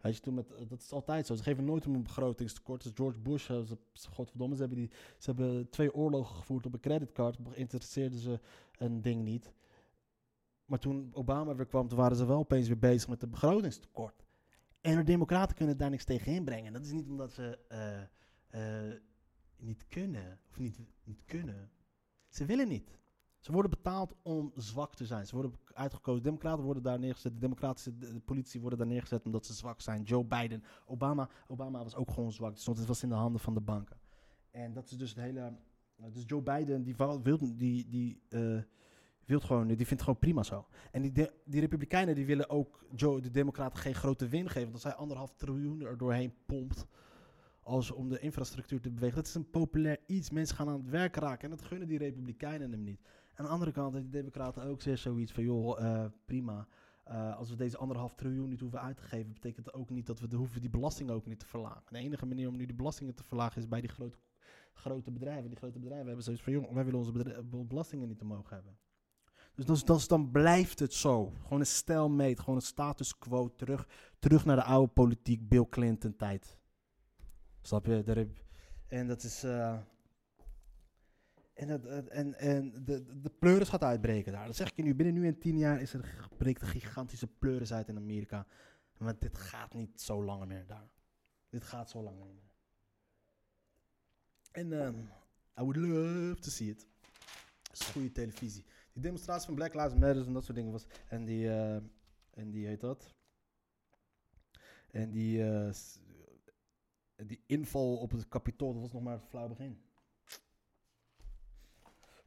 [0.00, 1.34] Weet je, toen met, dat is altijd zo.
[1.34, 2.82] Ze geven nooit om een begrotingstekort.
[2.82, 3.60] Dus George Bush, eh,
[3.92, 7.38] ze, godverdomme, ze hebben, die, ze hebben twee oorlogen gevoerd op een creditcard.
[7.52, 8.40] Interesseerden ze
[8.78, 9.52] een ding niet.
[10.64, 14.24] Maar toen Obama weer kwam, toen waren ze wel opeens weer bezig met het begrotingstekort.
[14.80, 16.72] En de democraten kunnen daar niks tegen inbrengen.
[16.72, 19.00] Dat is niet omdat ze eh, eh,
[19.56, 20.40] niet kunnen.
[20.50, 21.70] Of niet, niet kunnen.
[22.28, 22.99] Ze willen niet.
[23.40, 25.26] Ze worden betaald om zwak te zijn.
[25.26, 26.22] Ze worden uitgekozen.
[26.22, 27.32] Democraten worden daar neergezet.
[27.32, 30.02] De democratische de, de politie worden daar neergezet omdat ze zwak zijn.
[30.02, 31.28] Joe Biden, Obama.
[31.46, 32.54] Obama was ook gewoon zwak.
[32.54, 33.96] Dus het was in de handen van de banken.
[34.50, 35.52] En dat is dus het hele.
[36.12, 38.62] Dus Joe Biden, die wil, die, die, uh,
[39.26, 40.66] gewoon, die vindt gewoon prima zo.
[40.90, 41.12] En die,
[41.44, 44.62] die Republikeinen die willen ook Joe, de Democraten, geen grote win geven.
[44.62, 46.86] Want als hij anderhalf triljoen er doorheen pompt
[47.62, 49.16] als om de infrastructuur te bewegen.
[49.16, 50.30] Dat is een populair iets.
[50.30, 51.50] Mensen gaan aan het werk raken.
[51.50, 53.00] En dat gunnen die Republikeinen hem niet.
[53.40, 56.66] Aan de andere kant, de Democraten ook zeer zoiets van: joh, uh, prima.
[57.08, 60.06] Uh, als we deze anderhalf triljoen niet hoeven uit te geven, betekent dat ook niet
[60.06, 61.82] dat we de, hoeven die belasting ook niet te verlagen.
[61.88, 64.18] De enige manier om nu die belastingen te verlagen is bij die grote,
[64.72, 65.48] grote bedrijven.
[65.48, 68.78] Die grote bedrijven hebben zoiets van: joh, wij willen onze belastingen niet omhoog hebben.
[69.54, 71.32] Dus dan, dan, dan, blijft het zo.
[71.42, 76.16] Gewoon een stelmeet, gewoon een status quo terug, terug naar de oude politiek, Bill Clinton
[76.16, 76.58] tijd.
[77.60, 78.02] Snap je?
[78.02, 78.26] Daar
[78.86, 79.44] en dat is.
[79.44, 79.78] Uh,
[81.68, 84.46] en, en, en de, de pleuris gaat uitbreken daar.
[84.46, 84.94] Dat zeg ik je nu.
[84.94, 88.46] Binnen nu en tien jaar is er, breekt een gigantische pleuris uit in Amerika.
[88.98, 90.90] Want dit gaat niet zo lang meer daar.
[91.48, 92.54] Dit gaat zo lang meer.
[94.50, 95.10] En um,
[95.58, 96.86] I would love to see it.
[97.72, 98.64] Is goede televisie.
[98.92, 100.86] Die demonstratie van Black Lives Matter en dat soort dingen was.
[101.08, 101.74] En die, uh,
[102.30, 103.14] en die heet dat.
[104.90, 105.70] En die, uh,
[107.16, 109.89] die inval op het kapitool, dat was nog maar het flauw begin.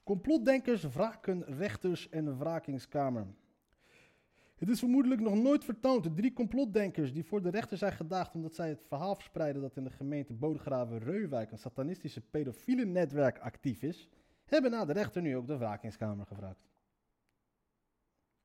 [0.03, 3.25] Complotdenkers wraken rechters en de wrakingskamer.
[4.55, 6.03] Het is vermoedelijk nog nooit vertoond.
[6.03, 9.77] De drie complotdenkers die voor de rechter zijn gedaagd omdat zij het verhaal verspreiden dat
[9.77, 14.09] in de gemeente Bodegraven-Reuwijk een satanistische pedofiele netwerk actief is,
[14.45, 16.71] hebben na de rechter nu ook de wrakingskamer gevraagd.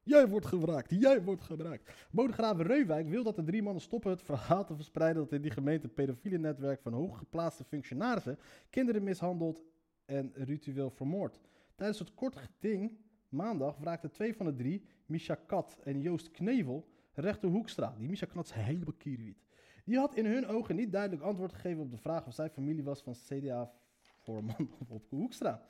[0.03, 2.07] Jij wordt gevraagd, jij wordt gevraagd.
[2.11, 5.51] Bodegraven Reuwijk wil dat de drie mannen stoppen het verhaal te verspreiden dat in die
[5.51, 8.39] gemeente een pedofiele netwerk van hooggeplaatste functionarissen
[8.71, 9.63] kinderen mishandelt
[10.09, 11.41] en ritueel vermoord.
[11.75, 16.89] Tijdens het korte geding maandag wraakten twee van de drie, Misha Kat en Joost Knevel,
[17.13, 17.95] rechter Hoekstra.
[17.99, 19.43] Die Misha Kat is helemaal kierwiet.
[19.85, 22.85] Die had in hun ogen niet duidelijk antwoord gegeven op de vraag of zij familie
[22.85, 25.63] was van CDA-voorman op Hoekstra.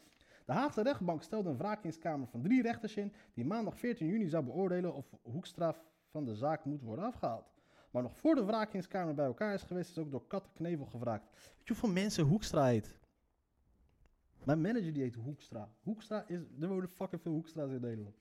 [0.47, 4.45] De Haagse rechtbank stelde een wraakingskamer van drie rechters in, die maandag 14 juni zou
[4.45, 5.77] beoordelen of Hoekstra
[6.11, 7.53] van de zaak moet worden afgehaald.
[7.91, 11.25] Maar nog voor de wraakingskamer bij elkaar is geweest, is ook door Kat Knevel gevraagd.
[11.33, 12.99] Weet je hoeveel mensen Hoekstra heet?
[14.45, 15.69] Mijn manager die heet Hoekstra.
[15.83, 18.17] Hoekstra is, er wonen fucking veel Hoekstra's in Nederland.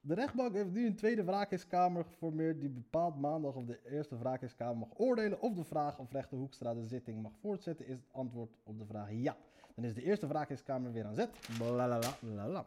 [0.00, 4.76] De rechtbank heeft nu een tweede wraakingskamer geformeerd die bepaalt maandag of de eerste wraakingskamer
[4.76, 8.56] mag oordelen of de vraag of rechter Hoekstra de zitting mag voortzetten is het antwoord
[8.62, 9.36] op de vraag ja.
[9.74, 11.30] Dan is de eerste wraakingskamer weer aan zet.
[11.58, 12.66] Blablabla.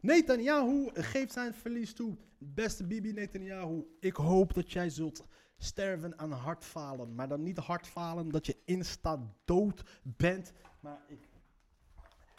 [0.00, 2.16] Netanyahu geeft zijn verlies toe.
[2.38, 5.24] Beste Bibi Netanyahu, ik hoop dat jij zult
[5.56, 7.14] sterven aan hartfalen.
[7.14, 10.52] Maar dan niet hartfalen dat je insta dood bent.
[10.82, 11.28] Maar ik,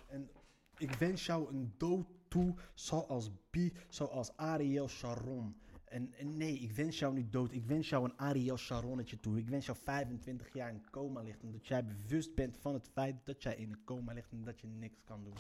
[0.08, 0.30] en
[0.78, 5.56] ik wens jou een dood toe zoals Bi, zoals Ariel Sharon.
[5.94, 7.52] En, nee, ik wens jou niet dood.
[7.52, 9.38] Ik wens jou een Ariel Sharonnetje toe.
[9.38, 11.42] Ik wens jou 25 jaar in coma ligt.
[11.42, 14.44] En dat jij bewust bent van het feit dat jij in een coma ligt en
[14.44, 15.38] dat je niks kan doen.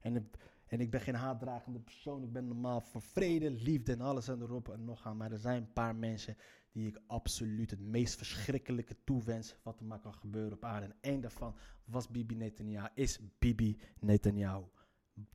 [0.00, 0.30] En,
[0.66, 2.22] en ik ben geen haatdragende persoon.
[2.22, 5.16] Ik ben normaal voor vrede, liefde en alles en erop en nog aan.
[5.16, 6.36] Maar er zijn een paar mensen
[6.72, 10.86] die ik absoluut het meest verschrikkelijke toewens wat er maar kan gebeuren op aarde.
[10.86, 11.54] En één daarvan
[11.84, 14.64] was Bibi Netanyahu, is Bibi Netanyahu.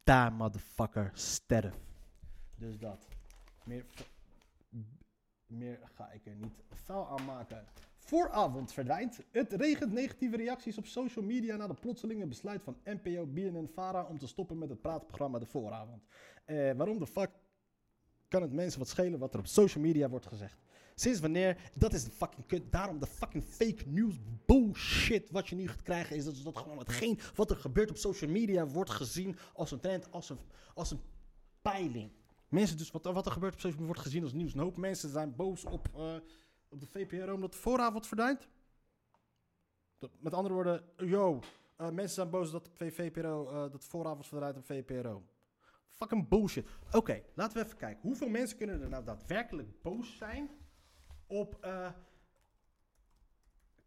[0.03, 1.75] Daar, motherfucker, sterf.
[2.57, 3.07] Dus dat.
[3.65, 3.85] Meer,
[5.47, 7.65] meer ga ik er niet vuil aan maken.
[7.97, 9.19] Vooravond verdwijnt.
[9.31, 14.03] Het regent negatieve reacties op social media na de plotselinge besluit van NPO, BNN, Vara
[14.03, 16.03] om te stoppen met het praatprogramma De Vooravond.
[16.45, 17.31] Eh, waarom de fuck
[18.27, 20.64] kan het mensen wat schelen wat er op social media wordt gezegd?
[20.95, 21.71] Sinds wanneer?
[21.73, 22.71] Dat is de fucking kut.
[22.71, 26.77] Daarom de fucking fake news bullshit wat je nu gaat krijgen is dat, dat gewoon
[26.77, 30.39] hetgeen wat er gebeurt op social media wordt gezien als een trend, als een,
[30.73, 30.99] als een
[31.61, 32.11] peiling.
[32.49, 34.53] Mensen dus, wat, wat er gebeurt op social media wordt gezien als nieuws.
[34.53, 36.15] Een hoop mensen zijn boos op, uh,
[36.69, 38.47] op de VPRO omdat de vooravond verdwijnt.
[40.19, 41.39] Met andere woorden, yo,
[41.81, 45.23] uh, mensen zijn boos dat de VPRO, uh, dat de vooravond op VPRO.
[45.87, 46.67] Fucking bullshit.
[46.91, 48.01] Oké, laten we even kijken.
[48.01, 50.49] Hoeveel mensen kunnen er nou daadwerkelijk boos zijn
[51.27, 51.91] op uh,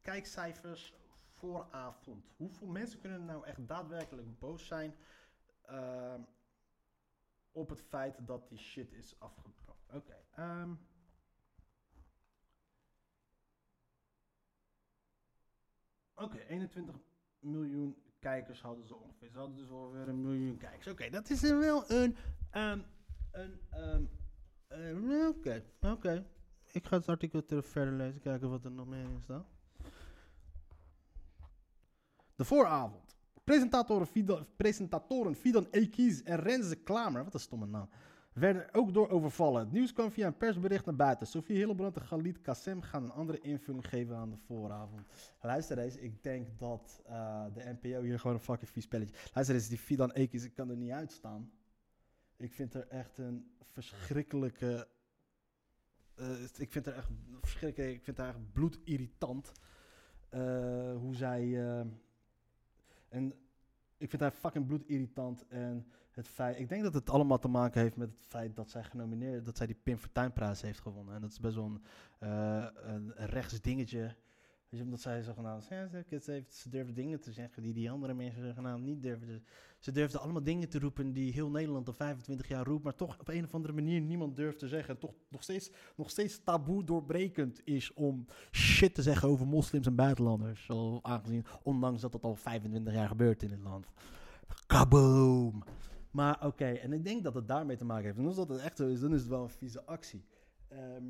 [0.02, 0.94] kijkcijfers
[1.28, 2.32] vooravond.
[2.36, 4.96] Hoeveel mensen kunnen nou echt daadwerkelijk boos zijn
[5.70, 6.14] uh,
[7.52, 9.94] op het feit dat die shit is afgebroken?
[9.94, 10.16] Oké.
[10.38, 10.86] Um,
[16.14, 16.94] Oké, okay, 21
[17.38, 19.30] miljoen kijkers hadden ze ongeveer.
[19.30, 20.86] Ze hadden dus alweer een miljoen kijkers.
[20.86, 22.16] Oké, dat is wel een.
[22.52, 22.84] Um,
[24.68, 26.26] een Oké, oké.
[26.72, 29.46] Ik ga het artikel verder lezen, kijken wat er nog meer in staat.
[32.36, 33.16] De vooravond.
[33.44, 35.36] Presentatoren Fidan, presentatoren
[36.24, 37.88] en Renze Klamer, wat een stomme naam,
[38.32, 39.60] werden ook door overvallen.
[39.60, 41.26] Het nieuws kwam via een persbericht naar buiten.
[41.26, 45.02] Sofie Hillebrand en Galit Kassem gaan een andere invulling geven aan de vooravond.
[45.40, 49.14] Luister eens, ik denk dat eh, de NPO hier gewoon een fucking vies spelletje...
[49.34, 51.50] Luister eens, die Fidan Ekiz, ik kan er niet uitstaan.
[52.36, 54.88] Ik vind er echt een verschrikkelijke...
[56.18, 57.08] eh, ik vind er echt
[57.40, 57.92] verschrikkelijk...
[57.92, 59.52] Ik vind haar echt bloedirritant.
[60.28, 61.42] eh, hoe zij...
[61.42, 61.86] eh,
[63.08, 63.32] en
[63.96, 65.46] ik vind haar fucking bloedirritant.
[65.48, 66.58] En het feit...
[66.58, 69.44] Ik denk dat het allemaal te maken heeft met het feit dat zij genomineerd...
[69.44, 71.14] Dat zij die Pim Fortuynprijs heeft gewonnen.
[71.14, 71.82] En dat is best wel een,
[72.18, 74.16] eh, een rechts dingetje...
[74.68, 78.42] Weet je, omdat zij zogenaamd, ze, heeft, ze dingen te zeggen die die andere mensen
[78.42, 79.44] zogenaamd niet durfden.
[79.78, 83.18] Ze durfde allemaal dingen te roepen die heel Nederland al 25 jaar roept, maar toch
[83.20, 84.94] op een of andere manier niemand durft te zeggen.
[84.94, 89.86] En toch nog steeds, nog steeds taboe doorbrekend is om shit te zeggen over moslims
[89.86, 90.64] en buitenlanders.
[90.64, 93.86] Zo, aangezien, ondanks dat dat al 25 jaar gebeurt in het land.
[94.66, 95.62] Kaboom!
[96.10, 98.18] Maar oké, en ik denk dat het daarmee te maken heeft.
[98.18, 100.24] En als dat het echt zo is, dan is het wel een vieze actie.
[100.68, 101.04] Ehm,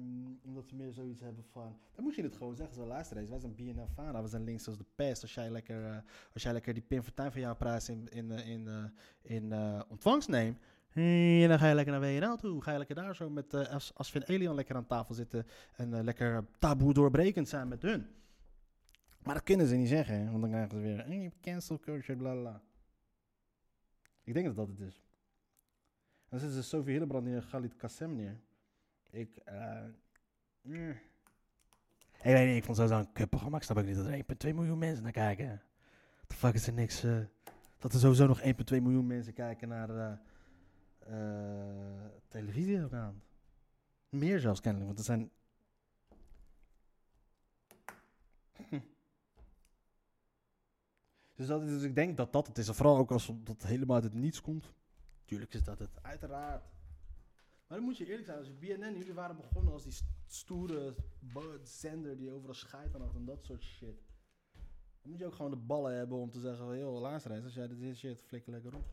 [0.45, 1.79] omdat ze meer zoiets hebben van.
[1.95, 2.75] Dan moet je het gewoon zeggen.
[2.75, 3.29] Zo luister eens.
[3.29, 4.23] Wij zijn BNF Fana.
[4.23, 5.23] We zijn links als de pest.
[5.23, 5.97] Als jij lekker, eh,
[6.33, 8.85] als jij lekker die Pim Fortuyn van jouw prijs in, in, eh,
[9.23, 10.59] in, eh, ontvangst neemt.
[10.93, 12.63] En dan ga je lekker naar WNL toe.
[12.63, 15.47] Ga je lekker daar zo met eh als, als Vin Elian lekker aan tafel zitten.
[15.77, 18.07] En lekker taboe doorbrekend zijn met hun.
[19.23, 20.31] Maar dat kunnen ze niet zeggen.
[20.31, 21.33] Want dan krijgen ze weer.
[21.41, 22.63] Cancel culture, bla.
[24.25, 25.03] Ik denk dat dat het is.
[26.29, 28.41] Dan zetten ze Sofie Hillebrand neer en Galit Kassem neer.
[29.11, 29.85] Ik, eh.
[30.63, 30.91] mm.
[32.13, 33.57] Ik weet niet, ik vond het zo'n kutprogramma.
[33.57, 35.63] Ik snap ook niet dat er 1,2 miljoen mensen naar kijken.
[36.27, 37.03] The fuck is er niks...
[37.05, 37.19] eh,
[37.79, 40.19] dat er sowieso nog 1,2 miljoen mensen kijken naar
[40.99, 43.23] eh televisie elke avond.
[44.09, 45.31] Meer zelfs kennelijk, want er zijn...
[51.35, 52.69] Dus, dat, is- dus ik denk dat dat het is.
[52.71, 54.73] Vooral ook als dat helemaal uit het niets komt.
[55.25, 55.91] Tuurlijk is dat het.
[56.03, 56.63] Uiteraard.
[57.69, 60.95] Maar dan moet je eerlijk zijn, als BNN, jullie waren begonnen als die st- stoere
[61.63, 64.07] zender die overal scheid aan had en dat soort shit.
[65.03, 67.55] Dan moet je ook gewoon de ballen hebben om te zeggen, joh, luister eens, als
[67.55, 68.85] jij dit shit, flikker lekker op.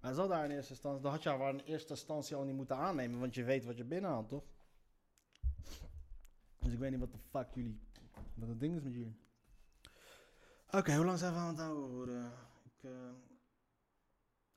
[0.00, 2.54] Maar zal daar in eerste instantie, dan had je haar in eerste instantie al niet
[2.56, 4.44] moeten aannemen, want je weet wat je binnenhaalt, toch?
[6.58, 7.80] Dus ik weet niet wat de fuck jullie,
[8.34, 9.16] wat het ding is met jullie.
[10.70, 12.32] Oké, hoe lang zijn we aan het houden?
[12.64, 13.10] Ik, eh,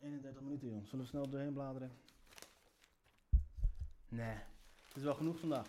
[0.02, 0.86] 31 minuten, joh.
[0.86, 1.92] Zullen we snel doorheen bladeren?
[4.10, 4.36] Nee.
[4.88, 5.68] Het is wel genoeg vandaag.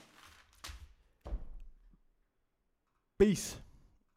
[3.17, 3.57] Peace.